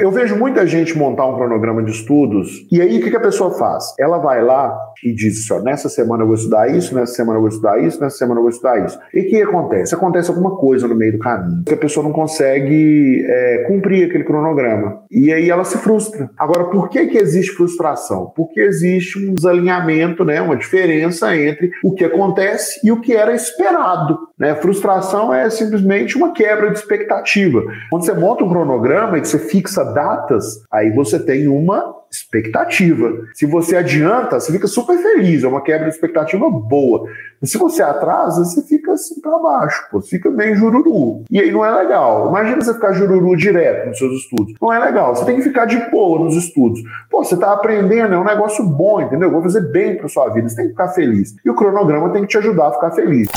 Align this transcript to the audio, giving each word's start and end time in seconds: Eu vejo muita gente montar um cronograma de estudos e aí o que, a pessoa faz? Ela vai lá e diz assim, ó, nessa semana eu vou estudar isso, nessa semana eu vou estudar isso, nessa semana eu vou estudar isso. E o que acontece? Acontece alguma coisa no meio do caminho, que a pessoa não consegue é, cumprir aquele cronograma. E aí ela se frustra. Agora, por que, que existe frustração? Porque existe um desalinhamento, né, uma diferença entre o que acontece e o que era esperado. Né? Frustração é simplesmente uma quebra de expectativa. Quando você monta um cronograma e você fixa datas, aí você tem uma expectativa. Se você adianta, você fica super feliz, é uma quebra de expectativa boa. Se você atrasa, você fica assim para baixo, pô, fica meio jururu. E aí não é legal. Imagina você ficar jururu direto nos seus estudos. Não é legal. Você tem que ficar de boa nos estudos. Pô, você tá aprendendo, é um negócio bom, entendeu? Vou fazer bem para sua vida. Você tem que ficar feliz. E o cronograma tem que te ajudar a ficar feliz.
Eu 0.00 0.10
vejo 0.10 0.36
muita 0.36 0.66
gente 0.66 0.98
montar 0.98 1.24
um 1.24 1.36
cronograma 1.36 1.80
de 1.80 1.92
estudos 1.92 2.66
e 2.68 2.82
aí 2.82 2.98
o 2.98 3.00
que, 3.00 3.16
a 3.16 3.20
pessoa 3.20 3.56
faz? 3.56 3.94
Ela 3.96 4.18
vai 4.18 4.42
lá 4.42 4.76
e 5.04 5.14
diz 5.14 5.38
assim, 5.38 5.60
ó, 5.60 5.62
nessa 5.62 5.88
semana 5.88 6.24
eu 6.24 6.26
vou 6.26 6.34
estudar 6.34 6.68
isso, 6.68 6.92
nessa 6.96 7.14
semana 7.14 7.36
eu 7.36 7.42
vou 7.42 7.48
estudar 7.48 7.78
isso, 7.80 8.00
nessa 8.00 8.16
semana 8.16 8.40
eu 8.40 8.42
vou 8.42 8.50
estudar 8.50 8.84
isso. 8.84 8.98
E 9.14 9.20
o 9.20 9.28
que 9.28 9.40
acontece? 9.40 9.94
Acontece 9.94 10.30
alguma 10.30 10.56
coisa 10.56 10.88
no 10.88 10.96
meio 10.96 11.12
do 11.12 11.20
caminho, 11.20 11.62
que 11.64 11.74
a 11.74 11.76
pessoa 11.76 12.02
não 12.02 12.12
consegue 12.12 13.24
é, 13.24 13.66
cumprir 13.68 14.08
aquele 14.08 14.24
cronograma. 14.24 15.04
E 15.08 15.32
aí 15.32 15.48
ela 15.48 15.62
se 15.62 15.78
frustra. 15.78 16.28
Agora, 16.36 16.64
por 16.64 16.88
que, 16.88 17.06
que 17.06 17.18
existe 17.18 17.52
frustração? 17.52 18.32
Porque 18.34 18.60
existe 18.62 19.24
um 19.24 19.32
desalinhamento, 19.32 20.24
né, 20.24 20.40
uma 20.40 20.56
diferença 20.56 21.36
entre 21.36 21.70
o 21.84 21.94
que 21.94 22.04
acontece 22.04 22.80
e 22.82 22.90
o 22.90 23.00
que 23.00 23.12
era 23.12 23.32
esperado. 23.32 24.18
Né? 24.38 24.54
Frustração 24.56 25.32
é 25.32 25.48
simplesmente 25.48 26.16
uma 26.16 26.32
quebra 26.32 26.70
de 26.70 26.78
expectativa. 26.78 27.62
Quando 27.90 28.04
você 28.04 28.12
monta 28.12 28.44
um 28.44 28.48
cronograma 28.48 29.16
e 29.18 29.24
você 29.24 29.38
fixa 29.38 29.84
datas, 29.84 30.62
aí 30.70 30.90
você 30.90 31.18
tem 31.18 31.46
uma 31.46 31.94
expectativa. 32.10 33.12
Se 33.34 33.44
você 33.44 33.76
adianta, 33.76 34.38
você 34.38 34.52
fica 34.52 34.66
super 34.66 34.96
feliz, 34.98 35.42
é 35.42 35.48
uma 35.48 35.60
quebra 35.60 35.88
de 35.88 35.94
expectativa 35.94 36.48
boa. 36.48 37.08
Se 37.42 37.58
você 37.58 37.82
atrasa, 37.82 38.44
você 38.44 38.62
fica 38.62 38.92
assim 38.92 39.20
para 39.20 39.38
baixo, 39.38 39.86
pô, 39.90 40.00
fica 40.00 40.30
meio 40.30 40.54
jururu. 40.56 41.24
E 41.30 41.40
aí 41.40 41.50
não 41.50 41.64
é 41.64 41.70
legal. 41.70 42.28
Imagina 42.28 42.62
você 42.62 42.72
ficar 42.72 42.92
jururu 42.92 43.36
direto 43.36 43.88
nos 43.88 43.98
seus 43.98 44.12
estudos. 44.22 44.54
Não 44.60 44.72
é 44.72 44.78
legal. 44.78 45.14
Você 45.14 45.24
tem 45.24 45.36
que 45.36 45.42
ficar 45.42 45.66
de 45.66 45.76
boa 45.90 46.20
nos 46.20 46.36
estudos. 46.36 46.80
Pô, 47.10 47.24
você 47.24 47.36
tá 47.36 47.52
aprendendo, 47.52 48.14
é 48.14 48.18
um 48.18 48.24
negócio 48.24 48.64
bom, 48.64 49.00
entendeu? 49.00 49.30
Vou 49.30 49.42
fazer 49.42 49.72
bem 49.72 49.96
para 49.96 50.08
sua 50.08 50.28
vida. 50.28 50.48
Você 50.48 50.56
tem 50.56 50.66
que 50.66 50.70
ficar 50.70 50.88
feliz. 50.88 51.34
E 51.44 51.50
o 51.50 51.54
cronograma 51.54 52.10
tem 52.10 52.22
que 52.22 52.28
te 52.28 52.38
ajudar 52.38 52.68
a 52.68 52.72
ficar 52.72 52.90
feliz. 52.92 53.28